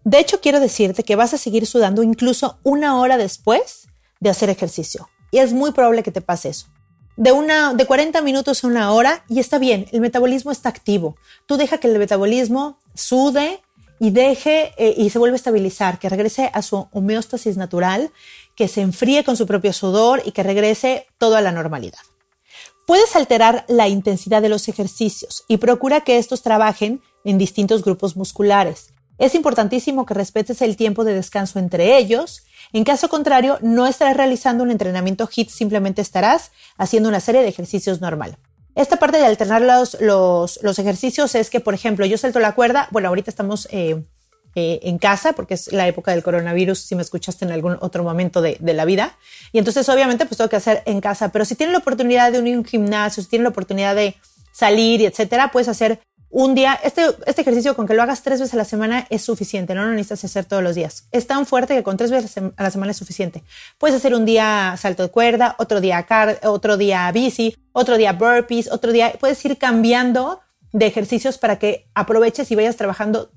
De 0.04 0.20
hecho, 0.20 0.42
quiero 0.42 0.60
decirte 0.60 1.04
que 1.04 1.16
vas 1.16 1.34
a 1.34 1.38
seguir 1.38 1.68
sudando 1.68 2.02
incluso 2.02 2.58
una 2.64 3.00
hora 3.00 3.18
después 3.18 3.88
de 4.20 4.30
hacer 4.30 4.50
ejercicio. 4.50 5.10
Y 5.32 5.40
es 5.40 5.54
muy 5.54 5.72
probable 5.72 6.04
que 6.04 6.12
te 6.12 6.22
pase 6.22 6.50
eso 6.50 6.68
de, 7.18 7.32
una, 7.32 7.74
de 7.74 7.86
40 7.86 8.22
minutos 8.22 8.64
a 8.64 8.68
una 8.68 8.92
hora 8.94 9.26
y 9.28 9.40
está 9.40 9.58
bien, 9.58 9.88
el 9.92 10.02
metabolismo 10.02 10.52
está 10.52 10.70
activo. 10.70 11.18
Tú 11.46 11.58
deja 11.58 11.80
que 11.80 11.88
el 11.88 12.00
metabolismo 12.00 12.80
sude 12.94 13.60
y 14.00 14.12
deje 14.12 14.74
eh, 14.78 14.94
y 14.96 15.10
se 15.10 15.20
vuelva 15.20 15.36
a 15.36 15.38
estabilizar, 15.38 16.00
que 16.00 16.10
regrese 16.10 16.52
a 16.54 16.62
su 16.62 16.88
homeostasis 16.92 17.58
natural, 17.58 18.12
que 18.56 18.68
se 18.68 18.82
enfríe 18.82 19.24
con 19.24 19.36
su 19.36 19.48
propio 19.48 19.74
sudor 19.74 20.22
y 20.24 20.32
que 20.32 20.44
regrese 20.44 21.08
todo 21.18 21.36
a 21.36 21.42
la 21.42 21.52
normalidad. 21.52 22.00
Puedes 22.86 23.16
alterar 23.16 23.66
la 23.68 23.88
intensidad 23.88 24.42
de 24.42 24.50
los 24.50 24.68
ejercicios 24.70 25.44
y 25.48 25.58
procura 25.58 26.02
que 26.02 26.18
estos 26.18 26.42
trabajen 26.42 27.02
en 27.26 27.38
distintos 27.38 27.84
grupos 27.84 28.16
musculares. 28.16 28.94
Es 29.18 29.36
importantísimo 29.36 30.06
que 30.06 30.14
respetes 30.14 30.62
el 30.62 30.76
tiempo 30.78 31.04
de 31.04 31.14
descanso 31.14 31.60
entre 31.60 31.98
ellos. 31.98 32.46
En 32.74 32.84
caso 32.84 33.10
contrario, 33.10 33.58
no 33.62 33.88
estarás 33.88 34.16
realizando 34.16 34.64
un 34.64 34.72
entrenamiento 34.72 35.28
HIIT, 35.28 35.50
simplemente 35.50 36.02
estarás 36.02 36.52
haciendo 36.78 37.10
una 37.10 37.20
serie 37.20 37.42
de 37.42 37.48
ejercicios 37.48 38.02
normal. 38.02 38.38
Esta 38.76 38.98
parte 38.98 39.18
de 39.18 39.26
alternar 39.26 39.64
los, 39.64 39.98
los, 40.02 40.80
ejercicios 40.80 41.34
es 41.34 41.50
que, 41.50 41.60
por 41.60 41.74
ejemplo, 41.74 42.06
yo 42.06 42.16
salto 42.18 42.40
la 42.40 42.54
cuerda, 42.54 42.88
bueno, 42.92 43.08
ahorita 43.08 43.32
estamos 43.32 43.68
eh, 43.72 44.04
eh, 44.54 44.80
en 44.90 44.98
casa 44.98 45.34
porque 45.34 45.56
es 45.56 45.72
la 45.72 45.88
época 45.88 46.12
del 46.12 46.24
coronavirus, 46.24 46.80
si 46.80 46.96
me 46.96 47.02
escuchaste 47.02 47.46
en 47.46 47.52
algún 47.52 47.78
otro 47.80 48.04
momento 48.04 48.42
de, 48.42 48.58
la 48.62 48.86
vida. 48.86 49.18
Y 49.52 49.60
entonces, 49.60 49.88
obviamente, 49.90 50.26
pues 50.26 50.38
tengo 50.38 50.50
que 50.50 50.56
hacer 50.56 50.84
en 50.86 51.02
casa, 51.02 51.32
pero 51.32 51.44
si 51.46 51.56
tienes 51.56 51.74
la 51.74 51.80
oportunidad 51.80 52.32
de 52.32 52.40
unir 52.40 52.58
un 52.58 52.66
gimnasio, 52.66 53.22
si 53.22 53.30
tienes 53.30 53.44
la 53.44 53.50
oportunidad 53.50 53.96
de 53.96 54.16
salir 54.52 55.02
y 55.02 55.06
etcétera, 55.06 55.52
puedes 55.52 55.68
hacer 55.68 56.00
un 56.30 56.56
día, 56.56 56.78
este, 56.84 57.06
este 57.26 57.42
ejercicio 57.42 57.76
con 57.76 57.88
que 57.88 57.94
lo 57.94 58.04
hagas 58.04 58.22
tres 58.22 58.40
veces 58.40 58.54
a 58.54 58.58
la 58.58 58.66
semana 58.66 59.08
es 59.10 59.22
suficiente, 59.22 59.74
no 59.74 59.86
lo 59.86 59.92
necesitas 59.92 60.26
hacer 60.26 60.46
todos 60.46 60.62
los 60.62 60.76
días. 60.76 61.06
Es 61.12 61.26
tan 61.26 61.46
fuerte 61.46 61.76
que 61.76 61.84
con 61.84 61.96
tres 61.96 62.12
veces 62.12 62.38
a 62.38 62.64
la 62.64 62.72
semana 62.72 62.92
es 62.92 62.98
suficiente. 62.98 63.44
Puedes 63.78 63.96
hacer 63.96 64.14
un 64.14 64.26
día 64.26 64.76
salto 64.78 65.04
de 65.04 65.10
cuerda, 65.10 65.56
otro 65.58 65.80
día 65.80 66.04
car 66.04 66.40
otro 66.44 66.76
día 66.78 67.10
bici, 67.12 67.56
otro 67.72 67.98
día 67.98 68.14
burpees, 68.14 68.70
otro 68.72 68.92
día, 68.92 69.14
puedes 69.20 69.44
ir 69.46 69.58
cambiando 69.58 70.42
de 70.74 70.86
ejercicios 70.86 71.38
para 71.38 71.60
que 71.60 71.88
aproveches 71.96 72.52
y 72.52 72.56
vayas 72.56 72.76
trabajando 72.76 73.32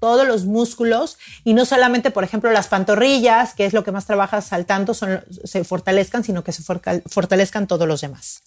todos 0.00 0.26
los 0.26 0.44
músculos 0.44 1.18
y 1.44 1.54
no 1.54 1.64
solamente, 1.64 2.10
por 2.10 2.24
ejemplo, 2.24 2.50
las 2.50 2.68
pantorrillas, 2.68 3.54
que 3.54 3.66
es 3.66 3.72
lo 3.72 3.84
que 3.84 3.92
más 3.92 4.06
trabajas 4.06 4.46
saltando, 4.46 4.94
se 4.94 5.64
fortalezcan, 5.64 6.24
sino 6.24 6.42
que 6.42 6.52
se 6.52 6.62
fortalezcan 6.62 7.66
todos 7.66 7.86
los 7.86 8.00
demás. 8.00 8.42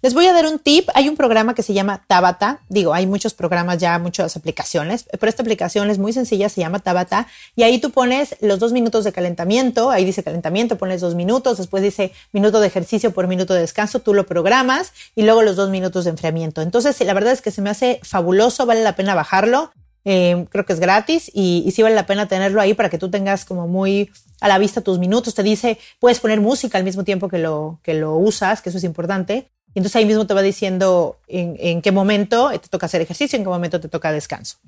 Les 0.00 0.14
voy 0.14 0.26
a 0.26 0.32
dar 0.32 0.46
un 0.46 0.60
tip. 0.60 0.88
Hay 0.94 1.08
un 1.08 1.16
programa 1.16 1.54
que 1.54 1.64
se 1.64 1.74
llama 1.74 2.04
Tabata. 2.06 2.60
Digo, 2.68 2.94
hay 2.94 3.06
muchos 3.08 3.34
programas 3.34 3.78
ya, 3.78 3.98
muchas 3.98 4.36
aplicaciones, 4.36 5.06
pero 5.18 5.28
esta 5.28 5.42
aplicación 5.42 5.90
es 5.90 5.98
muy 5.98 6.12
sencilla, 6.12 6.48
se 6.48 6.60
llama 6.60 6.78
Tabata. 6.78 7.26
Y 7.56 7.64
ahí 7.64 7.80
tú 7.80 7.90
pones 7.90 8.36
los 8.40 8.60
dos 8.60 8.72
minutos 8.72 9.02
de 9.02 9.12
calentamiento. 9.12 9.90
Ahí 9.90 10.04
dice 10.04 10.22
calentamiento, 10.22 10.78
pones 10.78 11.00
dos 11.00 11.16
minutos. 11.16 11.58
Después 11.58 11.82
dice 11.82 12.12
minuto 12.32 12.60
de 12.60 12.68
ejercicio 12.68 13.12
por 13.12 13.26
minuto 13.26 13.54
de 13.54 13.60
descanso. 13.60 13.98
Tú 13.98 14.14
lo 14.14 14.24
programas 14.24 14.92
y 15.16 15.24
luego 15.24 15.42
los 15.42 15.56
dos 15.56 15.70
minutos 15.70 16.04
de 16.04 16.10
enfriamiento. 16.10 16.62
Entonces, 16.62 17.00
la 17.00 17.14
verdad 17.14 17.32
es 17.32 17.42
que 17.42 17.50
se 17.50 17.60
me 17.60 17.70
hace 17.70 17.98
fabuloso. 18.04 18.66
Vale 18.66 18.84
la 18.84 18.94
pena 18.94 19.16
bajarlo. 19.16 19.72
Eh, 20.04 20.46
creo 20.50 20.64
que 20.64 20.72
es 20.72 20.80
gratis 20.80 21.28
y, 21.34 21.64
y 21.66 21.72
sí 21.72 21.82
vale 21.82 21.96
la 21.96 22.06
pena 22.06 22.28
tenerlo 22.28 22.60
ahí 22.60 22.72
para 22.72 22.88
que 22.88 22.98
tú 22.98 23.10
tengas 23.10 23.44
como 23.44 23.66
muy 23.66 24.10
a 24.40 24.46
la 24.46 24.58
vista 24.58 24.80
tus 24.80 25.00
minutos. 25.00 25.34
Te 25.34 25.42
dice, 25.42 25.76
puedes 25.98 26.20
poner 26.20 26.40
música 26.40 26.78
al 26.78 26.84
mismo 26.84 27.02
tiempo 27.02 27.28
que 27.28 27.38
lo, 27.38 27.80
que 27.82 27.94
lo 27.94 28.16
usas, 28.16 28.62
que 28.62 28.68
eso 28.68 28.78
es 28.78 28.84
importante. 28.84 29.50
Entonces 29.78 29.94
ahí 29.94 30.06
mismo 30.06 30.26
te 30.26 30.34
va 30.34 30.42
diciendo 30.42 31.18
en, 31.28 31.82
qué 31.82 31.92
momento 31.92 32.50
te 32.50 32.68
toca 32.68 32.86
hacer 32.86 33.00
ejercicio, 33.00 33.36
en 33.36 33.44
qué 33.44 33.48
momento 33.48 33.80
te 33.80 33.88
toca 33.88 34.10
descanso. 34.10 34.58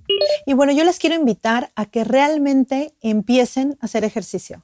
Y 0.46 0.52
bueno, 0.52 0.72
yo 0.72 0.84
les 0.84 1.00
quiero 1.00 1.16
invitar 1.16 1.72
a 1.74 1.86
que 1.86 2.04
realmente 2.04 2.94
empiecen 3.00 3.76
a 3.80 3.86
hacer 3.86 4.04
ejercicio. 4.04 4.62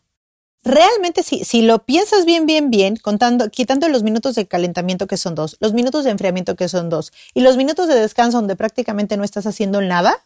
Realmente, 0.63 1.25
si, 1.25 1.45
si 1.45 1.63
lo 1.63 1.85
piensas 1.85 2.25
bien, 2.25 2.47
bien, 2.47 2.71
bien, 2.71 2.95
contando, 2.95 3.51
quitando 3.51 3.89
los 3.89 4.05
minutos 4.05 4.37
de 4.37 4.47
calentamiento 4.47 5.09
que 5.09 5.17
son 5.17 5.35
dos, 5.35 5.57
los 5.59 5.73
minutos 5.73 6.05
de 6.05 6.11
enfriamiento 6.11 6.55
que 6.55 6.69
son 6.69 6.91
dos 6.91 7.13
y 7.35 7.41
los 7.41 7.57
minutos 7.57 7.89
de 7.89 7.97
descanso 7.97 8.39
donde 8.39 8.55
prácticamente 8.55 9.17
no 9.17 9.25
estás 9.25 9.47
haciendo 9.47 9.81
nada, 9.81 10.25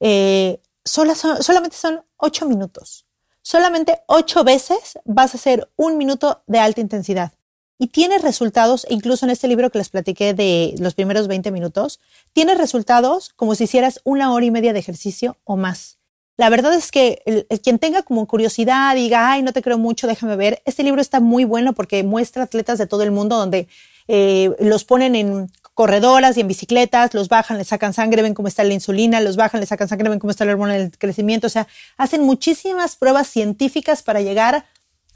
eh, 0.00 0.60
solamente 0.84 1.74
son 1.74 2.02
ocho 2.18 2.46
minutos. 2.46 3.06
Solamente 3.40 4.02
ocho 4.08 4.44
veces 4.44 4.98
vas 5.06 5.34
a 5.34 5.38
hacer 5.38 5.70
un 5.76 5.96
minuto 5.96 6.42
de 6.46 6.58
alta 6.58 6.82
intensidad 6.82 7.32
y 7.78 7.88
tienes 7.88 8.22
resultados, 8.22 8.86
incluso 8.88 9.26
en 9.26 9.30
este 9.30 9.48
libro 9.48 9.70
que 9.70 9.78
les 9.78 9.88
platiqué 9.88 10.34
de 10.34 10.74
los 10.78 10.94
primeros 10.94 11.28
20 11.28 11.50
minutos, 11.50 12.00
tienes 12.32 12.58
resultados 12.58 13.30
como 13.34 13.54
si 13.54 13.64
hicieras 13.64 14.00
una 14.04 14.32
hora 14.32 14.46
y 14.46 14.50
media 14.50 14.72
de 14.72 14.78
ejercicio 14.78 15.36
o 15.44 15.56
más. 15.56 15.98
La 16.36 16.48
verdad 16.50 16.74
es 16.74 16.90
que 16.90 17.46
quien 17.62 17.78
tenga 17.78 18.02
como 18.02 18.26
curiosidad, 18.26 18.96
diga, 18.96 19.30
ay, 19.30 19.42
no 19.42 19.52
te 19.52 19.62
creo 19.62 19.78
mucho, 19.78 20.08
déjame 20.08 20.34
ver, 20.34 20.62
este 20.64 20.82
libro 20.82 21.00
está 21.00 21.20
muy 21.20 21.44
bueno 21.44 21.74
porque 21.74 22.02
muestra 22.02 22.42
atletas 22.44 22.78
de 22.78 22.88
todo 22.88 23.04
el 23.04 23.12
mundo 23.12 23.36
donde 23.36 23.68
eh, 24.08 24.50
los 24.58 24.84
ponen 24.84 25.14
en 25.14 25.50
corredoras 25.74 26.36
y 26.36 26.40
en 26.40 26.48
bicicletas, 26.48 27.14
los 27.14 27.28
bajan, 27.28 27.58
les 27.58 27.68
sacan 27.68 27.92
sangre, 27.92 28.22
ven 28.22 28.34
cómo 28.34 28.48
está 28.48 28.64
la 28.64 28.74
insulina, 28.74 29.20
los 29.20 29.36
bajan, 29.36 29.60
les 29.60 29.68
sacan 29.68 29.88
sangre, 29.88 30.08
ven 30.08 30.18
cómo 30.18 30.30
está 30.30 30.44
el 30.44 30.50
hormona 30.50 30.74
del 30.74 30.96
crecimiento. 30.96 31.46
O 31.46 31.50
sea, 31.50 31.66
hacen 31.96 32.22
muchísimas 32.22 32.96
pruebas 32.96 33.28
científicas 33.28 34.02
para 34.02 34.20
llegar 34.20 34.66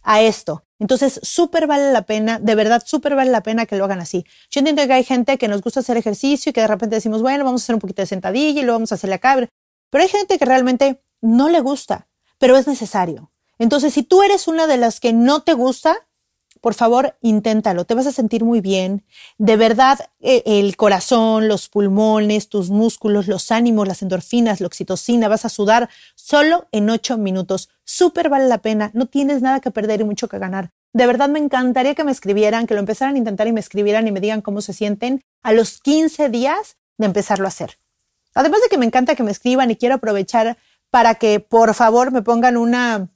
a 0.02 0.22
esto. 0.22 0.64
Entonces, 0.78 1.20
súper 1.22 1.66
vale 1.66 1.92
la 1.92 2.02
pena, 2.02 2.38
de 2.38 2.54
verdad, 2.54 2.82
súper 2.84 3.14
vale 3.16 3.30
la 3.30 3.42
pena 3.42 3.66
que 3.66 3.76
lo 3.76 3.84
hagan 3.84 4.00
así. 4.00 4.24
Yo 4.50 4.60
entiendo 4.60 4.86
que 4.86 4.92
hay 4.92 5.04
gente 5.04 5.36
que 5.36 5.48
nos 5.48 5.60
gusta 5.60 5.80
hacer 5.80 5.96
ejercicio 5.96 6.50
y 6.50 6.52
que 6.52 6.60
de 6.60 6.68
repente 6.68 6.96
decimos, 6.96 7.20
bueno, 7.22 7.44
vamos 7.44 7.62
a 7.62 7.64
hacer 7.64 7.74
un 7.74 7.80
poquito 7.80 8.02
de 8.02 8.06
sentadilla 8.06 8.60
y 8.60 8.64
luego 8.64 8.76
vamos 8.76 8.92
a 8.92 8.94
hacer 8.94 9.10
la 9.10 9.18
cabra. 9.18 9.48
Pero 9.90 10.02
hay 10.02 10.08
gente 10.08 10.38
que 10.38 10.44
realmente 10.44 11.02
no 11.20 11.48
le 11.48 11.60
gusta, 11.60 12.08
pero 12.38 12.56
es 12.56 12.66
necesario. 12.66 13.32
Entonces, 13.58 13.92
si 13.92 14.04
tú 14.04 14.22
eres 14.22 14.46
una 14.46 14.66
de 14.66 14.76
las 14.76 15.00
que 15.00 15.12
no 15.12 15.42
te 15.42 15.54
gusta, 15.54 16.07
por 16.60 16.74
favor, 16.74 17.16
inténtalo, 17.20 17.84
te 17.84 17.94
vas 17.94 18.06
a 18.06 18.12
sentir 18.12 18.44
muy 18.44 18.60
bien. 18.60 19.04
De 19.38 19.56
verdad, 19.56 19.98
e, 20.20 20.42
el 20.44 20.76
corazón, 20.76 21.48
los 21.48 21.68
pulmones, 21.68 22.48
tus 22.48 22.70
músculos, 22.70 23.28
los 23.28 23.50
ánimos, 23.50 23.88
las 23.88 24.02
endorfinas, 24.02 24.60
la 24.60 24.66
oxitocina, 24.66 25.28
vas 25.28 25.44
a 25.44 25.48
sudar 25.48 25.88
solo 26.14 26.68
en 26.72 26.90
ocho 26.90 27.18
minutos. 27.18 27.68
Súper 27.84 28.28
vale 28.28 28.46
la 28.46 28.58
pena, 28.58 28.90
no 28.94 29.06
tienes 29.06 29.42
nada 29.42 29.60
que 29.60 29.70
perder 29.70 30.00
y 30.00 30.04
mucho 30.04 30.28
que 30.28 30.38
ganar. 30.38 30.70
De 30.92 31.06
verdad 31.06 31.28
me 31.28 31.38
encantaría 31.38 31.94
que 31.94 32.04
me 32.04 32.12
escribieran, 32.12 32.66
que 32.66 32.74
lo 32.74 32.80
empezaran 32.80 33.14
a 33.14 33.18
intentar 33.18 33.46
y 33.46 33.52
me 33.52 33.60
escribieran 33.60 34.06
y 34.06 34.12
me 34.12 34.20
digan 34.20 34.40
cómo 34.40 34.60
se 34.60 34.72
sienten 34.72 35.20
a 35.42 35.52
los 35.52 35.78
15 35.78 36.28
días 36.28 36.76
de 36.96 37.06
empezarlo 37.06 37.46
a 37.46 37.48
hacer. 37.48 37.76
Además 38.34 38.60
de 38.62 38.68
que 38.68 38.78
me 38.78 38.86
encanta 38.86 39.14
que 39.14 39.22
me 39.22 39.30
escriban 39.30 39.70
y 39.70 39.76
quiero 39.76 39.96
aprovechar 39.96 40.56
para 40.90 41.16
que 41.16 41.40
por 41.40 41.74
favor 41.74 42.12
me 42.12 42.22
pongan 42.22 42.56
una 42.56 43.08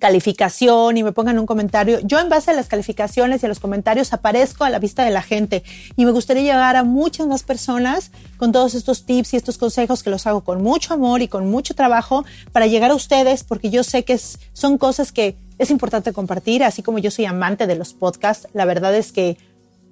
calificación 0.00 0.96
y 0.96 1.02
me 1.02 1.12
pongan 1.12 1.38
un 1.38 1.46
comentario. 1.46 2.00
Yo 2.02 2.18
en 2.18 2.28
base 2.28 2.50
a 2.50 2.54
las 2.54 2.66
calificaciones 2.66 3.42
y 3.42 3.46
a 3.46 3.48
los 3.48 3.60
comentarios 3.60 4.12
aparezco 4.12 4.64
a 4.64 4.70
la 4.70 4.78
vista 4.78 5.04
de 5.04 5.10
la 5.10 5.22
gente. 5.22 5.62
Y 5.96 6.04
me 6.04 6.10
gustaría 6.10 6.42
llegar 6.42 6.76
a 6.76 6.84
muchas 6.84 7.26
más 7.26 7.42
personas 7.42 8.10
con 8.36 8.52
todos 8.52 8.74
estos 8.74 9.06
tips 9.06 9.34
y 9.34 9.36
estos 9.36 9.58
consejos 9.58 10.02
que 10.02 10.10
los 10.10 10.26
hago 10.26 10.42
con 10.42 10.62
mucho 10.62 10.94
amor 10.94 11.22
y 11.22 11.28
con 11.28 11.50
mucho 11.50 11.74
trabajo 11.74 12.24
para 12.52 12.66
llegar 12.66 12.90
a 12.90 12.94
ustedes 12.94 13.44
porque 13.44 13.70
yo 13.70 13.84
sé 13.84 14.04
que 14.04 14.18
son 14.52 14.78
cosas 14.78 15.12
que 15.12 15.36
es 15.58 15.70
importante 15.70 16.12
compartir, 16.12 16.64
así 16.64 16.82
como 16.82 16.98
yo 16.98 17.10
soy 17.10 17.26
amante 17.26 17.66
de 17.66 17.76
los 17.76 17.94
podcasts, 17.94 18.48
la 18.52 18.64
verdad 18.64 18.94
es 18.94 19.12
que 19.12 19.38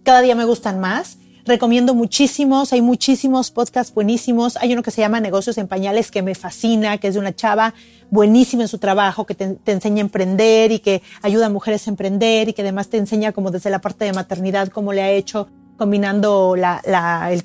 cada 0.03 0.21
día 0.21 0.35
me 0.35 0.45
gustan 0.45 0.81
más 0.81 1.19
recomiendo 1.45 1.95
muchísimos, 1.95 2.73
hay 2.73 2.83
muchísimos 2.83 3.51
podcasts 3.51 3.93
buenísimos. 3.95 4.57
Hay 4.57 4.73
uno 4.73 4.83
que 4.83 4.91
se 4.91 5.01
llama 5.01 5.21
Negocios 5.21 5.59
en 5.59 5.69
Pañales 5.69 6.11
que 6.11 6.23
me 6.23 6.35
fascina, 6.35 6.99
que 6.99 7.09
es 7.09 7.15
de 7.15 7.21
una 7.21 7.35
chava 7.35 7.75
buenísima 8.11 8.63
en 8.63 8.69
su 8.69 8.79
trabajo, 8.79 9.27
que 9.27 9.35
te, 9.35 9.59
enseña 9.67 9.99
a 9.99 10.01
emprender 10.03 10.73
y 10.73 10.79
que 10.79 11.03
ayuda 11.23 11.47
a 11.47 11.51
mujeres 11.51 11.87
a 11.87 11.91
emprender 11.91 12.49
y 12.49 12.53
que 12.53 12.63
además 12.63 12.89
te 12.89 12.99
enseña 12.99 13.33
como 13.33 13.51
desde 13.51 13.71
la 13.71 13.81
parte 13.81 14.05
de 14.05 14.13
maternidad 14.13 14.69
cómo 14.69 14.93
le 14.93 15.03
ha 15.03 15.11
hecho 15.11 15.49
combinando 15.77 16.55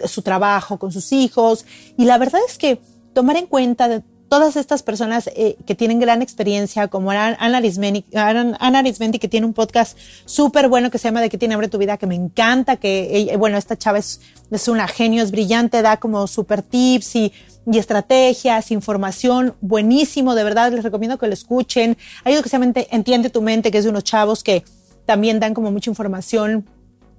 su 0.06 0.22
trabajo 0.22 0.78
con 0.78 0.92
sus 0.92 1.12
hijos. 1.12 1.66
Y 1.98 2.06
la 2.06 2.18
verdad 2.18 2.42
es 2.48 2.58
que 2.58 2.80
tomar 3.14 3.38
en 3.38 3.48
cuenta 3.48 4.04
todas 4.30 4.56
estas 4.56 4.84
personas 4.84 5.30
eh, 5.36 5.58
que 5.66 5.76
tienen 5.76 6.00
gran 6.00 6.22
experiencia, 6.22 6.88
como 6.88 7.12
Ana 7.12 7.38
Arismendi, 7.40 9.20
que 9.20 9.28
tiene 9.28 9.46
un 9.46 9.54
podcast 9.54 9.98
súper 10.26 10.68
bueno 10.68 10.92
que 10.92 10.98
se 10.98 11.08
llama 11.08 11.22
De 11.22 11.30
qué 11.30 11.38
tiene 11.38 11.54
hambre 11.54 11.70
tu 11.70 11.78
vida, 11.78 11.98
que 11.98 12.08
me 12.08 12.16
encanta, 12.16 12.78
que, 12.78 13.34
bueno, 13.38 13.58
esta 13.58 13.78
chava 13.78 14.00
es, 14.00 14.22
es 14.52 14.68
una 14.68 14.88
genio, 14.88 15.24
es 15.24 15.32
brillante, 15.32 15.82
da 15.82 15.98
como 15.98 16.28
súper 16.28 16.62
tips 16.62 17.16
y, 17.16 17.34
estrategias, 17.74 18.72
información, 18.72 19.54
buenísimo, 19.60 20.36
de 20.36 20.44
verdad, 20.46 20.72
les 20.72 20.84
recomiendo 20.84 21.18
que 21.18 21.28
lo 21.28 21.34
escuchen. 21.34 21.98
Hay 22.24 22.42
que 22.42 22.50
se 22.50 22.58
llama 22.58 22.72
Entiende 22.92 23.30
tu 23.30 23.42
mente, 23.42 23.72
que 23.72 23.80
es 23.80 23.84
de 23.84 23.90
unos 23.90 24.06
chavos 24.06 24.42
que 24.42 24.64
también 25.06 25.40
dan 25.42 25.54
como 25.54 25.70
mucha 25.70 25.90
información 25.90 26.66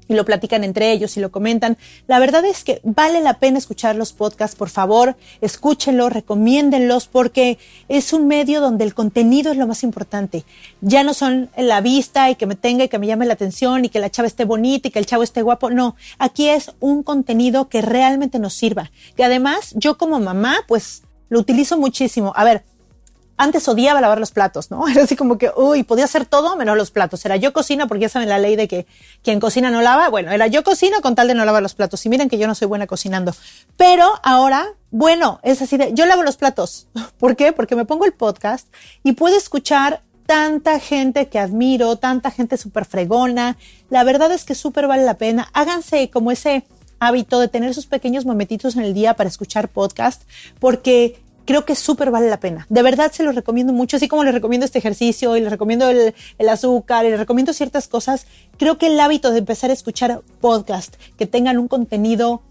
y 0.09 0.15
lo 0.15 0.25
platican 0.25 0.65
entre 0.65 0.91
ellos 0.93 1.17
y 1.17 1.21
lo 1.21 1.31
comentan. 1.31 1.77
La 2.07 2.19
verdad 2.19 2.45
es 2.45 2.65
que 2.65 2.81
vale 2.83 3.21
la 3.21 3.39
pena 3.39 3.59
escuchar 3.59 3.95
los 3.95 4.13
podcasts, 4.13 4.57
por 4.57 4.71
favor, 4.71 5.17
escúchenlos, 5.41 6.13
recomiéndenlos, 6.13 7.07
porque 7.07 7.59
es 7.89 8.13
un 8.13 8.27
medio 8.27 8.61
donde 8.61 8.85
el 8.85 8.95
contenido 8.95 9.53
es 9.53 9.59
lo 9.59 9.67
más 9.67 9.83
importante. 9.83 10.45
Ya 10.81 11.05
no 11.05 11.15
son 11.15 11.51
la 11.57 11.81
vista 11.81 12.31
y 12.31 12.35
que 12.35 12.47
me 12.47 12.57
tenga 12.57 12.85
y 12.85 12.89
que 12.89 12.99
me 12.99 13.07
llame 13.07 13.27
la 13.27 13.35
atención 13.35 13.85
y 13.85 13.89
que 13.89 14.01
la 14.01 14.11
chava 14.11 14.27
esté 14.27 14.45
bonita 14.45 14.89
y 14.89 14.91
que 14.91 14.99
el 14.99 15.07
chavo 15.07 15.23
esté 15.23 15.43
guapo. 15.43 15.71
No, 15.71 15.97
aquí 16.19 16.49
es 16.49 16.73
un 16.81 17.03
contenido 17.03 17.69
que 17.69 17.83
realmente 17.83 18.39
nos 18.39 18.55
sirva. 18.55 18.91
Que 19.17 19.25
además 19.25 19.75
yo 19.77 19.99
como 19.99 20.19
mamá, 20.19 20.57
pues 20.67 21.03
lo 21.29 21.41
utilizo 21.41 21.79
muchísimo. 21.79 22.33
A 22.35 22.45
ver, 22.45 22.65
antes 23.39 23.69
odiaba 23.69 24.01
lavar 24.01 24.19
los 24.19 24.33
platos, 24.33 24.71
¿no? 24.71 24.87
Era 24.89 25.05
así 25.05 25.17
como 25.17 25.39
que, 25.39 25.51
uy, 25.57 25.85
podía 25.85 26.05
hacer 26.05 26.27
todo 26.27 26.57
menos 26.57 26.77
los 26.77 26.91
platos. 26.91 27.25
Era 27.25 27.37
yo 27.37 27.53
cocina, 27.53 27.87
porque 27.87 28.03
ya 28.03 28.09
saben 28.09 28.29
la 28.29 28.39
ley 28.39 28.57
de 28.57 28.69
que 28.69 28.87
quien 29.23 29.41
cocina 29.41 29.71
no 29.71 29.81
lava. 29.81 30.11
Bueno, 30.11 30.31
era 30.33 30.47
yo 30.49 30.63
cocina 30.65 31.01
con 31.01 31.15
tal 31.15 31.29
de 31.29 31.35
no 31.35 31.45
lavar 31.45 31.63
los 31.63 31.75
platos. 31.75 32.05
Y 32.05 32.09
miren 32.09 32.29
que 32.29 32.37
yo 32.37 32.47
no 32.47 32.55
soy 32.55 32.69
buena 32.69 32.87
cocinando. 32.87 33.35
Pero 33.77 34.13
ahora, 34.23 34.67
bueno, 34.91 35.41
es 35.43 35.63
así 35.63 35.77
de, 35.77 35.95
yo 35.95 36.05
lavo 36.05 36.23
los 36.23 36.37
platos. 36.37 36.89
¿Por 37.19 37.37
qué? 37.37 37.53
Porque 37.53 37.77
me 37.77 37.85
pongo 37.85 38.05
el 38.05 38.13
podcast 38.13 38.69
y 39.05 39.13
puedo 39.13 39.37
escuchar 39.37 40.03
tanta 40.27 40.79
gente 40.79 41.29
que 41.29 41.39
admiro, 41.39 41.97
tanta 41.97 42.31
gente 42.31 42.59
súper 42.59 42.85
fregona. 42.85 43.57
La 43.89 44.05
verdad 44.05 44.31
es 44.33 44.45
que 44.45 44.55
súper 44.55 44.87
vale 44.89 45.05
la 45.05 45.15
pena. 45.15 45.49
Háganse 45.55 46.11
como 46.11 46.33
ese 46.33 46.67
hábito 46.99 47.39
de 47.41 47.49
tener 47.49 47.71
esos 47.71 47.87
pequeños 47.87 48.27
momentitos 48.27 48.77
en 48.77 48.83
el 48.83 48.95
día 48.95 49.15
para 49.15 49.29
escuchar 49.29 49.69
podcast, 49.69 50.23
porque 50.59 51.23
creo 51.49 51.65
que 51.65 51.75
súper 51.75 52.11
vale 52.11 52.29
la 52.29 52.41
pena. 52.41 52.67
De 52.69 52.83
verdad 52.83 53.11
se 53.11 53.23
los 53.23 53.35
recomiendo 53.35 53.73
mucho, 53.73 53.97
así 53.97 54.07
como 54.07 54.23
les 54.23 54.35
recomiendo 54.35 54.67
este 54.67 54.81
ejercicio 54.81 55.35
y 55.35 55.41
les 55.41 55.51
recomiendo 55.51 55.89
el, 55.89 56.15
el, 56.37 56.49
azúcar 56.51 57.07
y 57.07 57.09
les 57.09 57.19
recomiendo 57.19 57.55
ciertas 57.55 57.89
cosas. 57.89 58.27
Creo 58.59 58.77
que 58.77 58.89
el 58.89 59.01
hábito 59.01 59.31
de 59.31 59.39
empezar 59.39 59.71
a 59.71 59.73
escuchar 59.73 60.21
podcast 60.43 60.97
que 61.17 61.25
tengan 61.25 61.59
un 61.59 61.67
contenido 61.67 62.43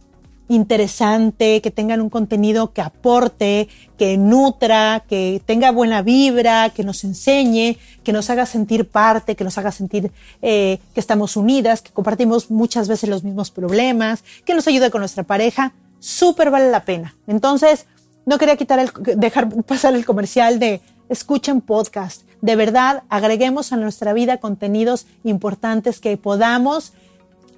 interesante, 0.47 1.61
que 1.61 1.69
tengan 1.69 2.01
un 2.01 2.09
contenido 2.09 2.73
que 2.73 2.81
aporte, 2.81 3.67
que 3.99 4.17
nutra, 4.17 5.03
que 5.07 5.43
tenga 5.45 5.69
buena 5.69 6.01
vibra, 6.01 6.71
que 6.71 6.83
nos 6.83 7.03
enseñe, 7.03 7.77
que 8.03 8.13
nos 8.13 8.31
haga 8.31 8.47
sentir 8.47 8.89
parte, 8.89 9.35
que 9.35 9.43
nos 9.43 9.59
haga 9.59 9.71
sentir 9.71 10.11
eh, 10.41 10.79
que 10.95 10.99
estamos 10.99 11.37
unidas, 11.37 11.83
que 11.83 11.91
compartimos 11.91 12.49
muchas 12.49 12.87
veces 12.87 13.11
los 13.11 13.23
mismos 13.23 13.51
problemas, 13.51 14.23
que 14.43 14.55
nos 14.55 14.67
ayude 14.67 14.89
con 14.89 15.01
nuestra 15.01 15.21
pareja, 15.21 15.73
súper 15.99 16.49
vale 16.49 16.71
la 16.71 16.83
pena. 16.83 17.13
Entonces, 17.27 17.85
no 18.27 18.37
quería 18.37 18.57
quitar 18.57 18.77
el, 18.77 18.91
dejar 19.15 19.49
pasar 19.63 19.95
el 19.95 20.05
comercial 20.05 20.59
de 20.59 20.81
escuchen 21.09 21.61
podcast. 21.61 22.23
De 22.41 22.57
verdad, 22.57 23.03
agreguemos 23.09 23.71
a 23.71 23.77
nuestra 23.77 24.11
vida 24.11 24.37
contenidos 24.37 25.07
importantes 25.23 25.99
que 26.01 26.17
podamos 26.17 26.93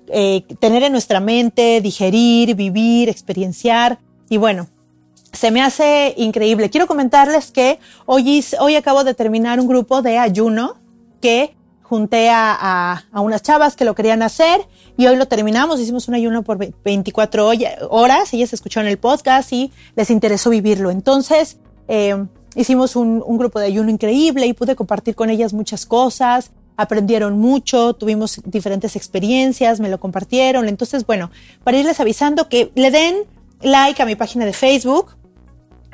eh, 0.08 0.44
tener 0.60 0.84
en 0.84 0.92
nuestra 0.92 1.20
mente, 1.20 1.82
digerir, 1.82 2.56
vivir, 2.56 3.10
experienciar. 3.10 3.98
Y 4.30 4.38
bueno, 4.38 4.68
se 5.34 5.50
me 5.50 5.64
hace 5.64 6.14
increíble. 6.18 6.70
Quiero 6.70 6.86
comentarles 6.86 7.52
que 7.52 7.80
hoy, 8.06 8.46
hoy 8.60 8.76
acabo 8.76 9.04
de 9.04 9.16
terminar 9.16 9.60
un 9.60 9.68
grupo 9.68 10.04
de 10.04 10.20
ayuno 10.20 10.78
que 11.20 11.56
junté 11.90 12.30
a, 12.30 13.04
a, 13.12 13.22
unas 13.22 13.42
chavas 13.42 13.76
que 13.76 13.84
lo 13.84 13.96
querían 13.96 14.22
hacer 14.22 14.62
y 14.96 15.08
hoy 15.08 15.16
lo 15.16 15.28
terminamos. 15.28 15.80
Hicimos 15.80 16.08
un 16.08 16.14
ayuno 16.14 16.44
por 16.44 16.58
24 16.58 17.52
horas. 17.90 18.34
Ellas 18.34 18.54
escucharon 18.54 18.88
el 18.88 19.00
podcast 19.00 19.52
y 19.52 19.72
les 19.96 20.12
interesó 20.12 20.52
vivirlo. 20.52 20.92
Entonces, 20.92 21.58
eh, 21.88 22.16
hicimos 22.56 22.96
un, 22.96 23.24
un, 23.26 23.38
grupo 23.40 23.60
de 23.60 23.66
ayuno 23.66 23.90
increíble 23.90 24.46
y 24.46 24.54
pude 24.54 24.76
compartir 24.76 25.16
con 25.16 25.30
ellas 25.30 25.54
muchas 25.54 25.86
cosas 25.86 26.52
aprendieron 26.78 27.38
mucho, 27.38 27.94
tuvimos 27.94 28.40
diferentes 28.46 28.96
experiencias, 28.96 29.82
me 29.82 29.90
lo 29.90 30.00
compartieron. 30.00 30.70
Entonces, 30.70 31.06
bueno, 31.06 31.30
para 31.66 31.78
irles 31.78 32.00
avisando 32.00 32.48
que 32.48 32.72
le 32.74 32.90
den 32.90 33.26
like 33.62 34.02
a 34.02 34.06
mi 34.06 34.16
página 34.16 34.46
de 34.46 34.54
Facebook. 34.54 35.18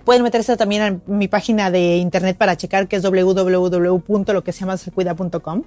Pueden 0.06 0.24
meterse 0.24 0.56
también 0.56 0.82
a 0.82 0.98
mi 1.08 1.28
página 1.28 1.70
de 1.72 1.98
internet 1.98 2.38
para 2.38 2.56
checar 2.56 2.88
que 2.88 2.96
es 2.98 3.04
www.loqueseamasercuida.com. 3.04 5.64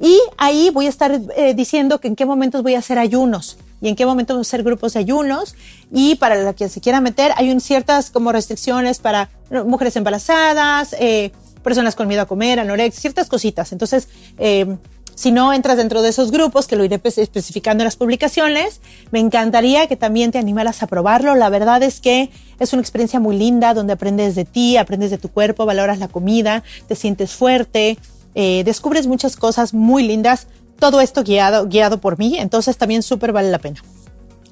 Y 0.00 0.18
ahí 0.38 0.70
voy 0.72 0.86
a 0.86 0.88
estar 0.88 1.20
eh, 1.36 1.54
diciendo 1.54 2.00
que 2.00 2.08
en 2.08 2.16
qué 2.16 2.24
momentos 2.24 2.62
voy 2.62 2.74
a 2.74 2.78
hacer 2.78 2.98
ayunos 2.98 3.58
y 3.82 3.88
en 3.88 3.96
qué 3.96 4.06
momentos 4.06 4.36
voy 4.36 4.40
a 4.40 4.42
hacer 4.42 4.62
grupos 4.62 4.94
de 4.94 5.00
ayunos. 5.00 5.54
Y 5.92 6.14
para 6.16 6.36
la 6.36 6.54
se 6.56 6.80
quiera 6.80 7.00
meter, 7.00 7.32
hay 7.36 7.50
un, 7.50 7.60
ciertas 7.60 8.10
como 8.10 8.32
restricciones 8.32 8.98
para 8.98 9.28
mujeres 9.66 9.96
embarazadas, 9.96 10.94
eh, 10.98 11.32
personas 11.62 11.96
con 11.96 12.08
miedo 12.08 12.22
a 12.22 12.26
comer, 12.26 12.60
anorexia, 12.60 13.00
ciertas 13.00 13.28
cositas. 13.28 13.72
Entonces, 13.72 14.08
eh, 14.38 14.76
si 15.20 15.32
no 15.32 15.52
entras 15.52 15.76
dentro 15.76 16.00
de 16.00 16.08
esos 16.08 16.30
grupos, 16.30 16.66
que 16.66 16.76
lo 16.76 16.84
iré 16.84 16.98
especificando 17.04 17.82
en 17.82 17.84
las 17.84 17.96
publicaciones, 17.96 18.80
me 19.10 19.18
encantaría 19.18 19.86
que 19.86 19.94
también 19.94 20.30
te 20.30 20.38
animaras 20.38 20.82
a 20.82 20.86
probarlo. 20.86 21.34
La 21.34 21.50
verdad 21.50 21.82
es 21.82 22.00
que 22.00 22.30
es 22.58 22.72
una 22.72 22.80
experiencia 22.80 23.20
muy 23.20 23.36
linda 23.36 23.74
donde 23.74 23.92
aprendes 23.92 24.34
de 24.34 24.46
ti, 24.46 24.78
aprendes 24.78 25.10
de 25.10 25.18
tu 25.18 25.28
cuerpo, 25.28 25.66
valoras 25.66 25.98
la 25.98 26.08
comida, 26.08 26.64
te 26.88 26.96
sientes 26.96 27.32
fuerte, 27.32 27.98
eh, 28.34 28.62
descubres 28.64 29.06
muchas 29.06 29.36
cosas 29.36 29.74
muy 29.74 30.04
lindas. 30.04 30.46
Todo 30.78 31.02
esto 31.02 31.22
guiado, 31.22 31.68
guiado 31.68 32.00
por 32.00 32.18
mí, 32.18 32.38
entonces 32.38 32.78
también 32.78 33.02
súper 33.02 33.32
vale 33.32 33.50
la 33.50 33.58
pena. 33.58 33.84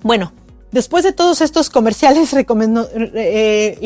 Bueno, 0.02 0.34
después 0.70 1.02
de 1.02 1.12
todos 1.12 1.40
estos 1.40 1.70
comerciales 1.70 2.30
eh, 3.14 3.78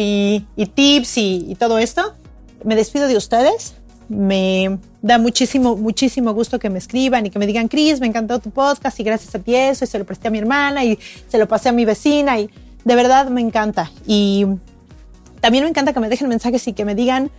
y, 0.56 0.66
tips 0.66 1.16
y 1.16 1.56
todo 1.60 1.78
esto, 1.78 2.16
me 2.64 2.74
despido 2.74 3.06
de 3.06 3.16
ustedes. 3.16 3.74
Me 4.09 4.78
da 5.00 5.18
muchísimo, 5.18 5.76
muchísimo 5.76 6.32
gusto 6.34 6.58
que 6.58 6.71
me 6.71 6.78
escriban 6.78 7.26
y 7.26 7.30
que 7.30 7.38
me 7.38 7.47
digan, 7.47 7.69
Cris, 7.69 8.00
me 8.00 8.06
encantó 8.06 8.38
tu 8.38 8.50
podcast 8.50 8.99
y 9.00 9.04
gracias 9.04 9.34
a 9.34 9.38
ti 9.38 9.54
eso, 9.54 9.84
y 9.84 9.88
se 9.88 9.99
lo 9.99 10.04
presté 10.04 10.28
a 10.28 10.30
mi 10.30 10.38
hermana 10.38 10.84
y 10.84 10.99
se 11.28 11.38
lo 11.38 11.49
pasé 11.49 11.71
a 11.71 11.73
mi 11.73 11.84
vecina 11.84 12.38
y 12.38 12.50
de 12.84 12.95
verdad 12.95 13.28
me 13.28 13.41
encanta. 13.41 13.91
Y 14.06 14.47
también 15.41 15.65
me 15.65 15.71
encanta 15.71 15.93
que 15.93 16.00
me 16.00 16.08
dejen 16.08 16.28
mensajes 16.28 16.67
y 16.69 16.73
que 16.73 16.84
me 16.84 16.95
digan 16.95 17.30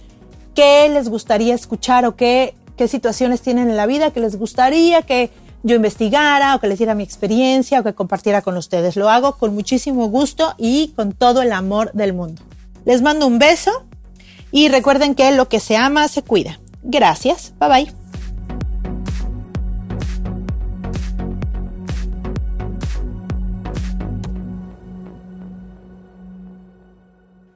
qué 0.55 0.89
les 0.89 1.09
gustaría 1.09 1.55
escuchar 1.55 2.05
o 2.05 2.15
qué, 2.15 2.55
qué 2.77 2.87
situaciones 2.87 3.41
tienen 3.41 3.69
en 3.69 3.77
la 3.77 3.85
vida 3.85 4.11
que 4.11 4.19
les 4.19 4.35
gustaría 4.35 5.01
que 5.01 5.29
yo 5.63 5.75
investigara 5.75 6.55
o 6.55 6.59
que 6.59 6.67
les 6.67 6.77
diera 6.77 6.93
mi 6.93 7.03
experiencia 7.03 7.79
o 7.79 7.83
que 7.83 7.93
compartiera 7.93 8.41
con 8.41 8.57
ustedes. 8.57 8.97
Lo 8.97 9.09
hago 9.09 9.37
con 9.37 9.53
muchísimo 9.53 10.07
gusto 10.09 10.53
y 10.57 10.89
con 10.89 11.13
todo 11.13 11.41
el 11.41 11.53
amor 11.53 11.91
del 11.93 12.13
mundo. 12.13 12.41
Les 12.85 13.01
mando 13.01 13.25
un 13.25 13.39
beso 13.39 13.71
y 14.53 14.69
recuerden 14.69 15.15
que 15.15 15.31
lo 15.31 15.49
que 15.49 15.59
se 15.59 15.75
ama 15.75 16.07
se 16.07 16.21
cuida. 16.21 16.59
Gracias. 16.83 17.53
Bye 17.59 17.69
bye. 17.69 17.93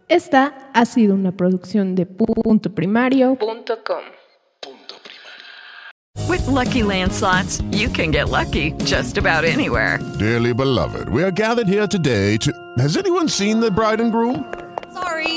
Esta 0.10 0.72
ha 0.74 0.86
sido 0.86 1.14
una 1.14 1.32
producción 1.32 1.94
de 1.94 2.06
punto 2.08 2.74
primario.com. 2.74 4.02
With 6.28 6.46
lucky 6.48 6.82
landslots, 6.82 7.62
you 7.72 7.90
can 7.90 8.12
get 8.12 8.30
lucky 8.30 8.74
just 8.86 9.18
about 9.18 9.44
anywhere. 9.44 10.00
Dearly 10.18 10.54
beloved, 10.54 11.10
we 11.10 11.24
are 11.24 11.32
gathered 11.32 11.68
here 11.68 11.88
today 11.88 12.38
to. 12.38 12.52
Has 12.80 12.98
anyone 12.98 13.30
seen 13.30 13.60
the 13.60 13.70
bride 13.70 14.02
and 14.02 14.12
groom? 14.12 14.44
Sorry, 14.94 15.37